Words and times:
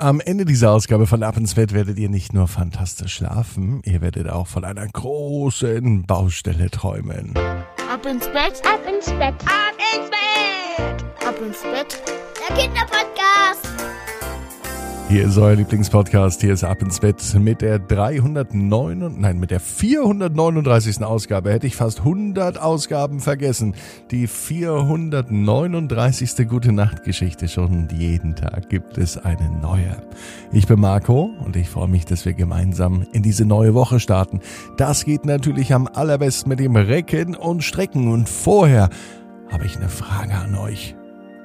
Am 0.00 0.18
Ende 0.18 0.46
dieser 0.46 0.70
Ausgabe 0.70 1.06
von 1.06 1.22
Ab 1.22 1.36
ins 1.36 1.56
Bett 1.56 1.74
werdet 1.74 1.98
ihr 1.98 2.08
nicht 2.08 2.32
nur 2.32 2.48
fantastisch 2.48 3.16
schlafen, 3.16 3.82
ihr 3.84 4.00
werdet 4.00 4.30
auch 4.30 4.46
von 4.46 4.64
einer 4.64 4.86
großen 4.86 6.06
Baustelle 6.06 6.70
träumen. 6.70 7.34
Ab 7.36 8.06
ins 8.06 8.26
Bett, 8.28 8.62
ab 8.64 8.80
ins 8.88 9.10
Bett, 9.10 9.34
ab 9.44 9.76
ins 9.94 10.08
Bett, 10.08 11.28
ab 11.28 11.36
ins 11.46 11.60
Bett. 11.60 12.02
Der 12.48 12.56
Kinderpodcast. 12.56 13.29
Hier 15.10 15.26
ist 15.26 15.36
euer 15.38 15.56
Lieblingspodcast, 15.56 16.40
hier 16.40 16.52
ist 16.52 16.62
Ab 16.62 16.82
ins 16.82 17.00
Bett 17.00 17.16
mit 17.34 17.62
der 17.62 17.80
309, 17.80 19.02
und- 19.02 19.20
nein, 19.20 19.40
mit 19.40 19.50
der 19.50 19.58
439. 19.58 21.02
Ausgabe. 21.02 21.50
Hätte 21.50 21.66
ich 21.66 21.74
fast 21.74 22.04
100 22.04 22.62
Ausgaben 22.62 23.18
vergessen. 23.18 23.74
Die 24.12 24.28
439. 24.28 26.46
Gute 26.48 26.70
Nacht 26.70 27.02
Geschichte 27.02 27.48
schon. 27.48 27.88
Jeden 27.90 28.36
Tag 28.36 28.68
gibt 28.68 28.98
es 28.98 29.18
eine 29.18 29.50
neue. 29.50 30.00
Ich 30.52 30.68
bin 30.68 30.78
Marco 30.78 31.28
und 31.44 31.56
ich 31.56 31.68
freue 31.68 31.88
mich, 31.88 32.04
dass 32.04 32.24
wir 32.24 32.34
gemeinsam 32.34 33.04
in 33.12 33.24
diese 33.24 33.44
neue 33.44 33.74
Woche 33.74 33.98
starten. 33.98 34.38
Das 34.76 35.04
geht 35.04 35.24
natürlich 35.24 35.74
am 35.74 35.88
allerbesten 35.88 36.50
mit 36.50 36.60
dem 36.60 36.76
Recken 36.76 37.34
und 37.34 37.64
Strecken 37.64 38.12
und 38.12 38.28
vorher 38.28 38.88
habe 39.50 39.66
ich 39.66 39.76
eine 39.76 39.88
Frage 39.88 40.34
an 40.34 40.54
euch. 40.54 40.94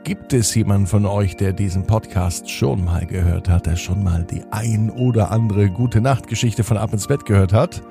Gibt 0.06 0.34
es 0.34 0.54
jemanden 0.54 0.86
von 0.86 1.08
euch, 1.08 1.36
der 1.36 1.52
diesen 1.52 1.88
Podcast 1.88 2.48
schon 2.52 2.86
mal 2.86 3.08
gehört 3.08 3.50
hat, 3.50 3.66
der 3.66 3.76
schon 3.76 4.04
mal 4.04 4.24
die 4.24 4.44
ein 4.52 4.92
oder 4.92 5.32
andere 5.32 5.68
gute 5.72 6.00
Nachtgeschichte 6.00 6.64
von 6.64 6.78
Ab 6.78 6.94
ins 6.94 7.08
Bett 7.08 7.26
gehört 7.26 7.54
hat? 7.54 7.82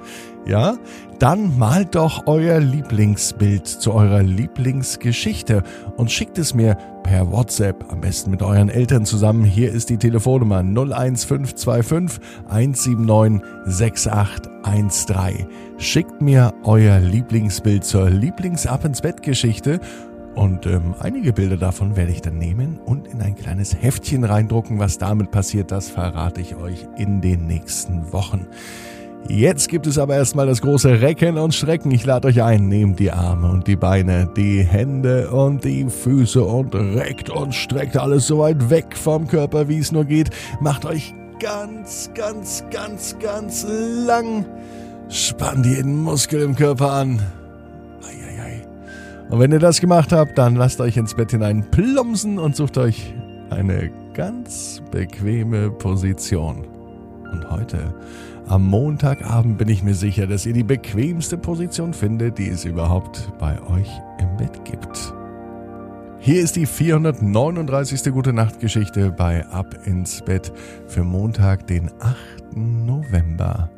Ja? 0.46 0.76
Dann 1.18 1.58
malt 1.58 1.96
doch 1.96 2.22
euer 2.26 2.60
Lieblingsbild 2.60 3.66
zu 3.66 3.92
eurer 3.92 4.22
Lieblingsgeschichte 4.22 5.64
und 5.96 6.12
schickt 6.12 6.38
es 6.38 6.54
mir 6.54 6.78
per 7.02 7.32
WhatsApp, 7.32 7.84
am 7.90 8.00
besten 8.00 8.30
mit 8.30 8.42
euren 8.42 8.68
Eltern 8.68 9.04
zusammen. 9.04 9.42
Hier 9.42 9.72
ist 9.72 9.90
die 9.90 9.98
Telefonnummer 9.98 10.58
01525 10.58 12.20
179 12.48 13.42
6813. 13.64 15.48
Schickt 15.78 16.22
mir 16.22 16.54
euer 16.62 17.00
Lieblingsbild 17.00 17.82
zur 17.82 18.08
Lieblings-Ab 18.08 18.84
ins 18.84 19.00
Bett 19.00 19.20
Geschichte 19.22 19.80
und 20.34 20.66
ähm, 20.66 20.94
einige 20.98 21.32
Bilder 21.32 21.56
davon 21.56 21.96
werde 21.96 22.12
ich 22.12 22.20
dann 22.20 22.38
nehmen 22.38 22.78
und 22.84 23.06
in 23.06 23.20
ein 23.20 23.36
kleines 23.36 23.74
Heftchen 23.80 24.24
reindrucken. 24.24 24.78
Was 24.78 24.98
damit 24.98 25.30
passiert, 25.30 25.70
das 25.70 25.88
verrate 25.90 26.40
ich 26.40 26.56
euch 26.56 26.86
in 26.96 27.20
den 27.20 27.46
nächsten 27.46 28.12
Wochen. 28.12 28.46
Jetzt 29.28 29.68
gibt 29.68 29.86
es 29.86 29.96
aber 29.96 30.16
erstmal 30.16 30.46
das 30.46 30.60
große 30.60 31.00
Recken 31.00 31.38
und 31.38 31.54
Strecken. 31.54 31.90
Ich 31.90 32.04
lade 32.04 32.28
euch 32.28 32.42
ein, 32.42 32.68
nehmt 32.68 32.98
die 32.98 33.10
Arme 33.10 33.48
und 33.48 33.66
die 33.66 33.76
Beine, 33.76 34.28
die 34.36 34.62
Hände 34.62 35.30
und 35.30 35.64
die 35.64 35.88
Füße 35.88 36.44
und 36.44 36.74
reckt 36.74 37.30
und 37.30 37.54
streckt 37.54 37.96
alles 37.96 38.26
so 38.26 38.40
weit 38.40 38.68
weg 38.68 38.96
vom 38.96 39.26
Körper, 39.26 39.68
wie 39.68 39.78
es 39.78 39.92
nur 39.92 40.04
geht. 40.04 40.30
Macht 40.60 40.84
euch 40.84 41.14
ganz, 41.40 42.10
ganz, 42.14 42.64
ganz, 42.70 43.16
ganz 43.18 43.66
lang. 43.68 44.44
Spannt 45.08 45.64
jeden 45.64 46.02
Muskel 46.02 46.42
im 46.42 46.54
Körper 46.54 46.92
an. 46.92 47.20
Und 49.34 49.40
wenn 49.40 49.50
ihr 49.50 49.58
das 49.58 49.80
gemacht 49.80 50.12
habt, 50.12 50.38
dann 50.38 50.54
lasst 50.54 50.80
euch 50.80 50.96
ins 50.96 51.14
Bett 51.14 51.32
hinein 51.32 51.68
plumpsen 51.72 52.38
und 52.38 52.54
sucht 52.54 52.78
euch 52.78 53.12
eine 53.50 53.90
ganz 54.14 54.80
bequeme 54.92 55.72
Position. 55.72 56.64
Und 57.32 57.50
heute, 57.50 57.92
am 58.46 58.64
Montagabend, 58.64 59.58
bin 59.58 59.68
ich 59.68 59.82
mir 59.82 59.96
sicher, 59.96 60.28
dass 60.28 60.46
ihr 60.46 60.52
die 60.52 60.62
bequemste 60.62 61.36
Position 61.36 61.92
findet, 61.92 62.38
die 62.38 62.48
es 62.48 62.64
überhaupt 62.64 63.32
bei 63.40 63.60
euch 63.62 63.90
im 64.20 64.36
Bett 64.36 64.64
gibt. 64.64 65.12
Hier 66.20 66.40
ist 66.40 66.54
die 66.54 66.66
439. 66.66 68.12
Gute 68.12 68.32
Nacht 68.32 68.60
Geschichte 68.60 69.10
bei 69.10 69.44
Ab 69.46 69.74
ins 69.84 70.22
Bett 70.22 70.52
für 70.86 71.02
Montag, 71.02 71.66
den 71.66 71.90
8. 72.00 72.54
November. 72.54 73.68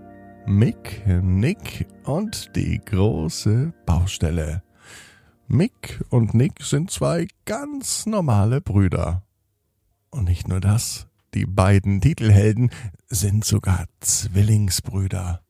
Mick, 0.45 1.03
Nick 1.23 1.87
und 2.05 2.55
die 2.55 2.79
große 2.85 3.73
Baustelle. 3.87 4.66
Mick 5.49 6.03
und 6.11 6.35
Nick 6.35 6.63
sind 6.63 6.91
zwei 6.91 7.29
ganz 7.45 8.05
normale 8.05 8.61
Brüder. 8.61 9.23
Und 10.11 10.25
nicht 10.25 10.49
nur 10.49 10.59
das, 10.61 11.07
die 11.35 11.47
beiden 11.47 12.01
Titelhelden 12.01 12.71
sind 13.09 13.45
sogar 13.45 13.87
Zwillingsbrüder. 14.01 15.43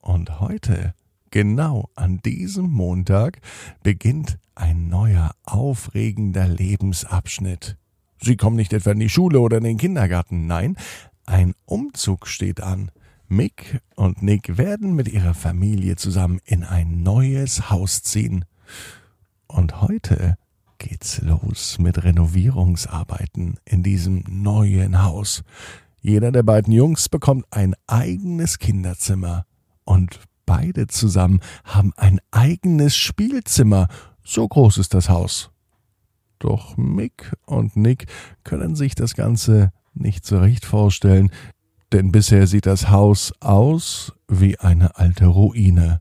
Und 0.00 0.40
heute, 0.40 0.94
genau 1.30 1.88
an 1.94 2.18
diesem 2.18 2.70
Montag, 2.70 3.40
beginnt 3.82 4.38
ein 4.54 4.88
neuer, 4.88 5.30
aufregender 5.44 6.46
Lebensabschnitt. 6.46 7.78
Sie 8.20 8.36
kommen 8.36 8.56
nicht 8.56 8.74
etwa 8.74 8.90
in 8.90 9.00
die 9.00 9.08
Schule 9.08 9.40
oder 9.40 9.56
in 9.56 9.64
den 9.64 9.78
Kindergarten, 9.78 10.46
nein, 10.46 10.76
ein 11.24 11.54
Umzug 11.64 12.26
steht 12.26 12.60
an. 12.60 12.90
Mick 13.26 13.80
und 13.94 14.22
Nick 14.22 14.58
werden 14.58 14.94
mit 14.94 15.08
ihrer 15.08 15.32
Familie 15.32 15.96
zusammen 15.96 16.40
in 16.44 16.62
ein 16.62 17.02
neues 17.02 17.70
Haus 17.70 18.02
ziehen. 18.02 18.44
Und 19.52 19.80
heute 19.80 20.36
geht's 20.78 21.20
los 21.22 21.78
mit 21.78 22.02
Renovierungsarbeiten 22.04 23.58
in 23.64 23.82
diesem 23.82 24.24
neuen 24.28 25.02
Haus. 25.02 25.42
Jeder 26.00 26.30
der 26.30 26.44
beiden 26.44 26.72
Jungs 26.72 27.08
bekommt 27.08 27.44
ein 27.50 27.74
eigenes 27.86 28.58
Kinderzimmer 28.58 29.44
und 29.84 30.20
beide 30.46 30.86
zusammen 30.86 31.40
haben 31.64 31.92
ein 31.96 32.20
eigenes 32.30 32.96
Spielzimmer. 32.96 33.88
So 34.22 34.46
groß 34.46 34.78
ist 34.78 34.94
das 34.94 35.08
Haus. 35.08 35.50
Doch 36.38 36.76
Mick 36.76 37.32
und 37.44 37.76
Nick 37.76 38.06
können 38.44 38.76
sich 38.76 38.94
das 38.94 39.14
Ganze 39.14 39.72
nicht 39.94 40.24
so 40.24 40.38
recht 40.38 40.64
vorstellen, 40.64 41.30
denn 41.92 42.12
bisher 42.12 42.46
sieht 42.46 42.66
das 42.66 42.88
Haus 42.88 43.32
aus 43.40 44.12
wie 44.28 44.58
eine 44.58 44.96
alte 44.96 45.26
Ruine. 45.26 46.00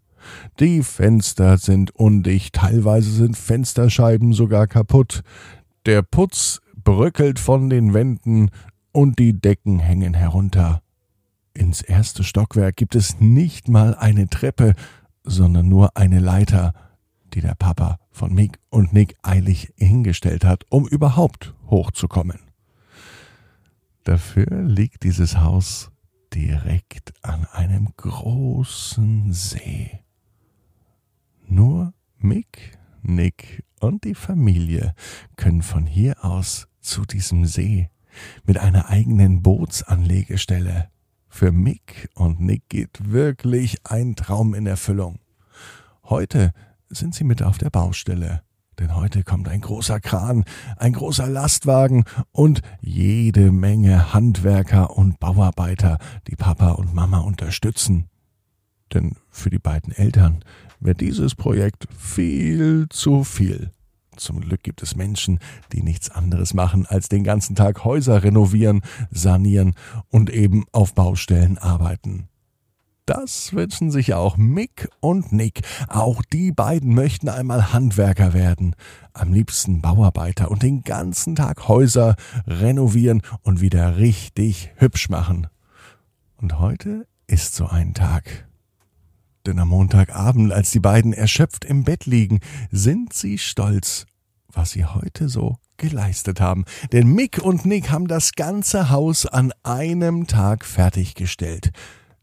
Die 0.59 0.83
Fenster 0.83 1.57
sind 1.57 1.91
undicht, 1.91 2.55
teilweise 2.55 3.11
sind 3.11 3.37
Fensterscheiben 3.37 4.33
sogar 4.33 4.67
kaputt. 4.67 5.21
Der 5.85 6.01
Putz 6.01 6.59
bröckelt 6.75 7.39
von 7.39 7.69
den 7.69 7.93
Wänden 7.93 8.49
und 8.91 9.19
die 9.19 9.39
Decken 9.39 9.79
hängen 9.79 10.13
herunter. 10.13 10.81
Ins 11.53 11.81
erste 11.81 12.23
Stockwerk 12.23 12.75
gibt 12.75 12.95
es 12.95 13.19
nicht 13.19 13.67
mal 13.67 13.95
eine 13.95 14.29
Treppe, 14.29 14.73
sondern 15.23 15.67
nur 15.67 15.97
eine 15.97 16.19
Leiter, 16.19 16.73
die 17.33 17.41
der 17.41 17.55
Papa 17.55 17.97
von 18.11 18.33
Mick 18.33 18.59
und 18.69 18.93
Nick 18.93 19.15
eilig 19.21 19.73
hingestellt 19.77 20.45
hat, 20.45 20.63
um 20.69 20.87
überhaupt 20.87 21.53
hochzukommen. 21.69 22.39
Dafür 24.03 24.63
liegt 24.63 25.03
dieses 25.03 25.39
Haus 25.39 25.91
direkt 26.33 27.13
an 27.21 27.45
einem 27.51 27.89
großen 27.97 29.33
See. 29.33 29.99
Nur 31.51 31.93
Mick, 32.19 32.77
Nick 33.01 33.63
und 33.79 34.03
die 34.03 34.13
Familie 34.13 34.93
können 35.35 35.63
von 35.63 35.87
hier 35.87 36.23
aus 36.23 36.67
zu 36.79 37.05
diesem 37.05 37.45
See 37.45 37.89
mit 38.45 38.59
einer 38.59 38.89
eigenen 38.89 39.41
Bootsanlegestelle. 39.41 40.89
Für 41.27 41.51
Mick 41.51 42.09
und 42.13 42.39
Nick 42.39 42.69
geht 42.69 43.11
wirklich 43.11 43.77
ein 43.83 44.15
Traum 44.15 44.53
in 44.53 44.67
Erfüllung. 44.67 45.17
Heute 46.03 46.53
sind 46.87 47.15
sie 47.15 47.23
mit 47.23 47.41
auf 47.41 47.57
der 47.57 47.71
Baustelle, 47.71 48.43
denn 48.77 48.95
heute 48.95 49.23
kommt 49.23 49.47
ein 49.47 49.61
großer 49.61 49.99
Kran, 49.99 50.43
ein 50.77 50.93
großer 50.93 51.27
Lastwagen 51.27 52.03
und 52.31 52.61
jede 52.79 53.51
Menge 53.51 54.13
Handwerker 54.13 54.95
und 54.95 55.19
Bauarbeiter, 55.19 55.97
die 56.27 56.35
Papa 56.35 56.73
und 56.73 56.93
Mama 56.93 57.21
unterstützen. 57.21 58.07
Denn 58.93 59.15
für 59.31 59.49
die 59.49 59.59
beiden 59.59 59.93
Eltern 59.93 60.43
wird 60.79 61.01
dieses 61.01 61.35
Projekt 61.35 61.87
viel 61.97 62.87
zu 62.89 63.23
viel. 63.23 63.71
Zum 64.15 64.41
Glück 64.41 64.63
gibt 64.63 64.83
es 64.83 64.95
Menschen, 64.95 65.39
die 65.71 65.81
nichts 65.81 66.09
anderes 66.09 66.53
machen, 66.53 66.85
als 66.85 67.07
den 67.09 67.23
ganzen 67.23 67.55
Tag 67.55 67.85
Häuser 67.85 68.23
renovieren, 68.23 68.81
sanieren 69.11 69.73
und 70.09 70.29
eben 70.29 70.65
auf 70.71 70.93
Baustellen 70.93 71.57
arbeiten. 71.57 72.27
Das 73.05 73.53
wünschen 73.53 73.89
sich 73.89 74.13
auch 74.13 74.37
Mick 74.37 74.87
und 74.99 75.31
Nick. 75.31 75.61
Auch 75.87 76.21
die 76.21 76.51
beiden 76.51 76.93
möchten 76.93 77.27
einmal 77.27 77.73
Handwerker 77.73 78.33
werden. 78.33 78.75
Am 79.13 79.33
liebsten 79.33 79.81
Bauarbeiter 79.81 80.51
und 80.51 80.61
den 80.61 80.83
ganzen 80.83 81.35
Tag 81.35 81.67
Häuser 81.67 82.15
renovieren 82.45 83.23
und 83.41 83.61
wieder 83.61 83.97
richtig 83.97 84.69
hübsch 84.75 85.09
machen. 85.09 85.47
Und 86.37 86.59
heute 86.59 87.07
ist 87.25 87.55
so 87.55 87.65
ein 87.65 87.95
Tag. 87.95 88.48
Denn 89.49 89.57
am 89.57 89.69
Montagabend, 89.69 90.53
als 90.53 90.69
die 90.69 90.79
beiden 90.79 91.11
erschöpft 91.11 91.65
im 91.65 91.83
Bett 91.83 92.05
liegen, 92.05 92.39
sind 92.69 93.13
sie 93.13 93.39
stolz, 93.39 94.05
was 94.47 94.69
sie 94.69 94.85
heute 94.85 95.27
so 95.27 95.57
geleistet 95.77 96.39
haben. 96.39 96.65
Denn 96.91 97.07
Mick 97.07 97.39
und 97.39 97.65
Nick 97.65 97.89
haben 97.89 98.07
das 98.07 98.33
ganze 98.33 98.91
Haus 98.91 99.25
an 99.25 99.51
einem 99.63 100.27
Tag 100.27 100.65
fertiggestellt. 100.65 101.71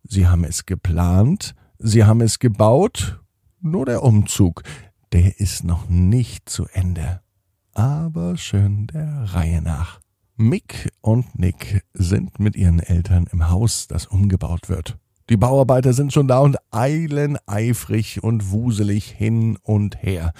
Sie 0.05 0.29
haben 0.29 0.45
es 0.45 0.67
geplant, 0.67 1.57
sie 1.81 2.05
haben 2.05 2.21
es 2.21 2.39
gebaut, 2.39 3.21
nur 3.61 3.87
der 3.87 4.05
Umzug, 4.05 4.63
der 5.11 5.41
ist 5.41 5.65
noch 5.65 5.89
nicht 5.89 6.49
zu 6.49 6.67
Ende. 6.73 7.23
Aber 7.73 8.37
schön 8.37 8.87
der 8.87 9.35
Reihe 9.35 9.63
nach. 9.63 9.99
Mick 10.37 10.93
und 11.01 11.37
Nick 11.37 11.83
sind 11.93 12.39
mit 12.39 12.55
ihren 12.55 12.79
Eltern 12.79 13.27
im 13.33 13.51
Haus, 13.51 13.89
das 13.89 14.07
umgebaut 14.07 14.69
wird. 14.69 14.97
Die 15.29 15.37
Bauarbeiter 15.37 15.93
sind 15.93 16.13
schon 16.13 16.29
da 16.29 16.39
und 16.39 16.57
eilen 16.71 17.37
eifrig 17.47 18.23
und 18.23 18.53
wuselig 18.53 19.07
hin 19.07 19.59
und 19.63 20.03
her. 20.03 20.33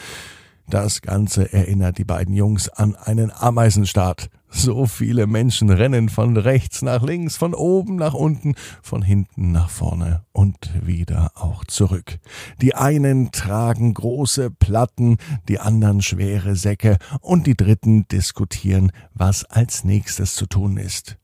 Das 0.69 1.01
Ganze 1.01 1.53
erinnert 1.53 1.99
die 1.99 2.05
beiden 2.05 2.35
Jungs 2.35 2.69
an 2.69 2.97
einen 2.97 3.33
Ameisenstaat. 3.33 4.31
So 4.49 4.87
viele 4.87 5.27
Menschen 5.27 5.71
rennen 5.71 6.09
von 6.09 6.37
rechts 6.37 6.83
nach 6.83 7.03
links, 7.03 7.37
von 7.37 7.53
oben 7.53 7.97
nach 7.97 8.15
unten, 8.15 8.55
von 8.83 9.03
hinten 9.03 9.53
nach 9.53 9.71
vorne 9.71 10.25
und 10.33 10.71
wieder 10.87 11.33
auch 11.35 11.65
zurück. 11.65 12.19
Die 12.61 12.75
einen 12.75 13.33
tragen 13.33 13.93
große 13.95 14.51
Platten, 14.51 15.19
die 15.49 15.61
anderen 15.61 16.01
schwere 16.01 16.57
Säcke 16.57 16.99
und 17.21 17.47
die 17.47 17.57
dritten 17.57 18.07
diskutieren, 18.09 18.93
was 19.15 19.45
als 19.45 19.85
nächstes 19.85 20.35
zu 20.35 20.47
tun 20.47 20.79
ist. 20.79 21.17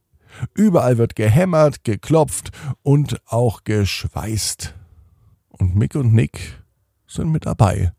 Überall 0.55 0.99
wird 0.99 1.17
gehämmert, 1.17 1.84
geklopft 1.84 2.50
und 2.82 3.20
auch 3.26 3.64
geschweißt. 3.64 4.75
Und 5.49 5.76
Mick 5.76 5.94
und 5.94 6.12
Nick 6.12 6.62
sind 7.06 7.31
mit 7.31 7.46
dabei. 7.46 7.93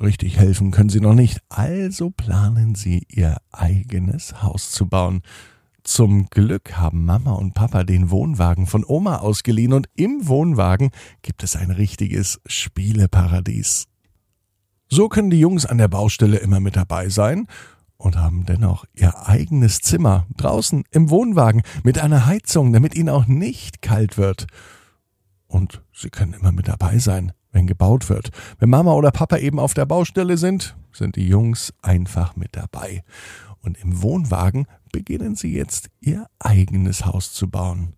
Richtig 0.00 0.38
helfen 0.38 0.70
können 0.70 0.90
sie 0.90 1.00
noch 1.00 1.14
nicht, 1.14 1.40
also 1.48 2.10
planen 2.10 2.76
sie 2.76 3.04
ihr 3.08 3.38
eigenes 3.50 4.42
Haus 4.42 4.70
zu 4.70 4.86
bauen. 4.86 5.22
Zum 5.82 6.26
Glück 6.26 6.76
haben 6.76 7.04
Mama 7.04 7.32
und 7.32 7.54
Papa 7.54 7.82
den 7.82 8.10
Wohnwagen 8.10 8.66
von 8.66 8.84
Oma 8.86 9.16
ausgeliehen 9.16 9.72
und 9.72 9.88
im 9.96 10.28
Wohnwagen 10.28 10.90
gibt 11.22 11.42
es 11.42 11.56
ein 11.56 11.70
richtiges 11.70 12.40
Spieleparadies. 12.46 13.86
So 14.88 15.08
können 15.08 15.30
die 15.30 15.40
Jungs 15.40 15.66
an 15.66 15.78
der 15.78 15.88
Baustelle 15.88 16.38
immer 16.38 16.60
mit 16.60 16.76
dabei 16.76 17.08
sein 17.08 17.46
und 17.98 18.16
haben 18.16 18.46
dennoch 18.46 18.84
ihr 18.94 19.26
eigenes 19.28 19.80
Zimmer 19.80 20.26
draußen 20.36 20.84
im 20.90 21.10
Wohnwagen 21.10 21.62
mit 21.82 21.98
einer 21.98 22.26
Heizung, 22.26 22.72
damit 22.72 22.94
ihnen 22.94 23.08
auch 23.10 23.26
nicht 23.26 23.82
kalt 23.82 24.16
wird. 24.16 24.46
Und 25.46 25.82
sie 25.92 26.10
können 26.10 26.32
immer 26.32 26.52
mit 26.52 26.68
dabei 26.68 26.98
sein, 26.98 27.32
wenn 27.52 27.66
gebaut 27.66 28.08
wird. 28.08 28.30
Wenn 28.58 28.70
Mama 28.70 28.92
oder 28.92 29.10
Papa 29.10 29.38
eben 29.38 29.58
auf 29.58 29.74
der 29.74 29.86
Baustelle 29.86 30.36
sind, 30.36 30.76
sind 30.92 31.16
die 31.16 31.26
Jungs 31.28 31.74
einfach 31.82 32.36
mit 32.36 32.56
dabei. 32.56 33.02
Und 33.60 33.76
im 33.78 34.02
Wohnwagen 34.02 34.66
beginnen 34.92 35.34
sie 35.34 35.52
jetzt 35.52 35.90
ihr 36.00 36.26
eigenes 36.38 37.04
Haus 37.04 37.32
zu 37.32 37.50
bauen. 37.50 37.94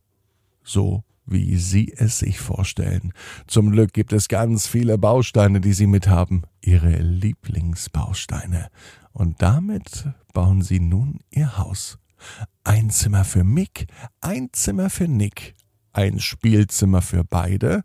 So 0.62 1.05
wie 1.26 1.56
Sie 1.56 1.93
es 1.97 2.19
sich 2.19 2.41
vorstellen. 2.41 3.12
Zum 3.47 3.70
Glück 3.70 3.93
gibt 3.93 4.12
es 4.12 4.29
ganz 4.29 4.67
viele 4.67 4.99
Bausteine, 4.99 5.61
die 5.61 5.73
Sie 5.73 5.87
mithaben, 5.87 6.43
Ihre 6.61 6.97
Lieblingsbausteine. 6.97 8.69
Und 9.12 9.42
damit 9.42 10.08
bauen 10.32 10.62
Sie 10.62 10.80
nun 10.80 11.18
Ihr 11.30 11.58
Haus. 11.58 11.98
Ein 12.64 12.90
Zimmer 12.90 13.24
für 13.24 13.44
Mick, 13.44 13.86
ein 14.20 14.48
Zimmer 14.52 14.90
für 14.90 15.08
Nick, 15.08 15.54
ein 15.92 16.20
Spielzimmer 16.20 17.02
für 17.02 17.24
beide. 17.24 17.82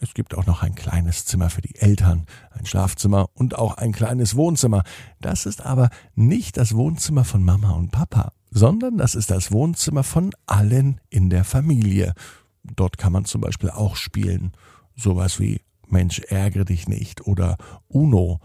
Es 0.00 0.14
gibt 0.14 0.34
auch 0.34 0.46
noch 0.46 0.62
ein 0.62 0.74
kleines 0.74 1.24
Zimmer 1.24 1.50
für 1.50 1.62
die 1.62 1.76
Eltern, 1.76 2.26
ein 2.50 2.66
Schlafzimmer 2.66 3.28
und 3.34 3.58
auch 3.58 3.76
ein 3.76 3.92
kleines 3.92 4.36
Wohnzimmer. 4.36 4.82
Das 5.20 5.46
ist 5.46 5.64
aber 5.64 5.90
nicht 6.14 6.56
das 6.56 6.74
Wohnzimmer 6.74 7.24
von 7.24 7.44
Mama 7.44 7.70
und 7.70 7.90
Papa, 7.90 8.32
sondern 8.50 8.98
das 8.98 9.14
ist 9.14 9.30
das 9.30 9.50
Wohnzimmer 9.50 10.02
von 10.02 10.30
allen 10.46 11.00
in 11.10 11.30
der 11.30 11.44
Familie. 11.44 12.14
Dort 12.62 12.98
kann 12.98 13.12
man 13.12 13.24
zum 13.24 13.40
Beispiel 13.40 13.70
auch 13.70 13.96
spielen. 13.96 14.52
Sowas 14.96 15.40
wie 15.40 15.60
Mensch, 15.88 16.20
ärgere 16.20 16.64
dich 16.64 16.88
nicht 16.88 17.26
oder 17.26 17.56
Uno. 17.88 18.40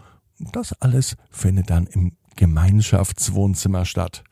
Das 0.52 0.72
alles 0.80 1.16
findet 1.30 1.70
dann 1.70 1.86
im 1.86 2.16
Gemeinschaftswohnzimmer 2.36 3.84
statt. 3.84 4.24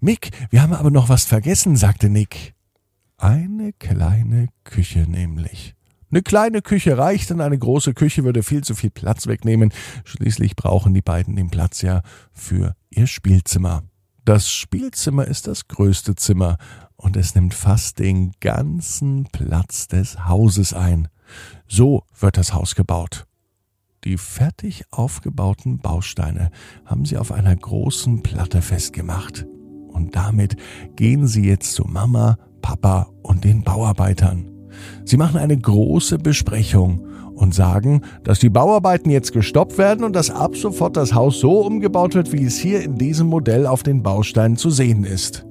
Mick, 0.00 0.30
wir 0.50 0.62
haben 0.62 0.74
aber 0.74 0.90
noch 0.90 1.08
was 1.08 1.24
vergessen, 1.24 1.76
sagte 1.76 2.10
Nick. 2.10 2.54
Eine 3.16 3.72
kleine 3.72 4.48
Küche 4.64 5.06
nämlich. 5.08 5.74
Eine 6.10 6.22
kleine 6.22 6.62
Küche 6.62 6.98
reicht, 6.98 7.30
denn 7.30 7.40
eine 7.40 7.58
große 7.58 7.94
Küche 7.94 8.24
würde 8.24 8.42
viel 8.42 8.62
zu 8.62 8.74
viel 8.74 8.90
Platz 8.90 9.26
wegnehmen. 9.26 9.72
Schließlich 10.04 10.56
brauchen 10.56 10.94
die 10.94 11.02
beiden 11.02 11.36
den 11.36 11.50
Platz 11.50 11.82
ja 11.82 12.02
für 12.32 12.74
ihr 12.90 13.06
Spielzimmer. 13.06 13.82
Das 14.24 14.50
Spielzimmer 14.50 15.26
ist 15.26 15.46
das 15.46 15.68
größte 15.68 16.14
Zimmer 16.14 16.56
und 16.96 17.16
es 17.16 17.34
nimmt 17.34 17.54
fast 17.54 17.98
den 17.98 18.32
ganzen 18.40 19.24
Platz 19.32 19.88
des 19.88 20.26
Hauses 20.26 20.72
ein. 20.72 21.08
So 21.66 22.04
wird 22.18 22.36
das 22.36 22.52
Haus 22.52 22.74
gebaut. 22.74 23.26
Die 24.04 24.18
fertig 24.18 24.84
aufgebauten 24.90 25.78
Bausteine 25.78 26.50
haben 26.84 27.06
sie 27.06 27.16
auf 27.16 27.32
einer 27.32 27.56
großen 27.56 28.22
Platte 28.22 28.60
festgemacht. 28.60 29.46
Und 29.88 30.14
damit 30.14 30.56
gehen 30.94 31.26
sie 31.26 31.46
jetzt 31.46 31.72
zu 31.72 31.84
Mama, 31.84 32.36
Papa 32.60 33.08
und 33.22 33.44
den 33.44 33.62
Bauarbeitern. 33.62 34.50
Sie 35.06 35.16
machen 35.16 35.38
eine 35.38 35.56
große 35.56 36.18
Besprechung 36.18 37.06
und 37.34 37.54
sagen, 37.54 38.02
dass 38.24 38.40
die 38.40 38.50
Bauarbeiten 38.50 39.08
jetzt 39.08 39.32
gestoppt 39.32 39.78
werden 39.78 40.04
und 40.04 40.14
dass 40.14 40.30
ab 40.30 40.54
sofort 40.54 40.98
das 40.98 41.14
Haus 41.14 41.40
so 41.40 41.60
umgebaut 41.60 42.14
wird, 42.14 42.30
wie 42.30 42.44
es 42.44 42.58
hier 42.58 42.82
in 42.82 42.96
diesem 42.96 43.28
Modell 43.28 43.66
auf 43.66 43.82
den 43.82 44.02
Bausteinen 44.02 44.58
zu 44.58 44.68
sehen 44.68 45.04
ist. 45.04 45.46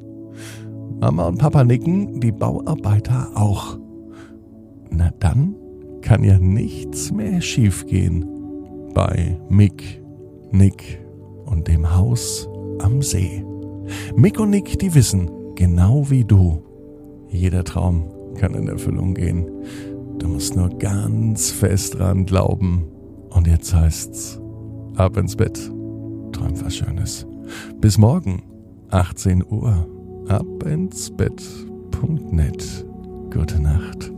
Mama 1.02 1.26
und 1.28 1.40
Papa 1.40 1.64
nicken, 1.64 2.20
die 2.20 2.32
Bauarbeiter 2.32 3.32
auch. 3.34 3.80
Na 4.92 5.10
dann 5.20 5.56
kann 6.02 6.24
ja 6.24 6.38
nichts 6.38 7.12
mehr 7.12 7.42
schiefgehen 7.42 8.33
bei 8.94 9.40
Mick, 9.50 10.02
Nick 10.52 11.00
und 11.46 11.68
dem 11.68 11.96
Haus 11.96 12.48
am 12.80 13.02
See. 13.02 13.44
Mick 14.16 14.40
und 14.40 14.50
Nick, 14.50 14.80
die 14.80 14.94
wissen, 14.94 15.30
genau 15.56 16.10
wie 16.10 16.24
du, 16.24 16.64
jeder 17.30 17.64
Traum 17.64 18.06
kann 18.36 18.54
in 18.54 18.68
Erfüllung 18.68 19.14
gehen. 19.14 19.50
Du 20.20 20.28
musst 20.28 20.56
nur 20.56 20.70
ganz 20.70 21.52
fest 21.52 21.98
dran 21.98 22.26
glauben. 22.26 22.88
Und 23.30 23.48
jetzt 23.48 23.74
heißt's, 23.74 24.40
ab 24.96 25.18
ins 25.18 25.36
Bett, 25.36 25.58
träum 26.32 26.54
was 26.64 26.76
Schönes. 26.76 27.26
Bis 27.82 27.98
morgen, 27.98 28.44
18 28.90 29.44
Uhr, 29.50 29.88
ab 30.28 30.46
ins 30.66 31.10
Bett.net. 31.12 32.86
Gute 33.32 33.60
Nacht. 33.60 34.13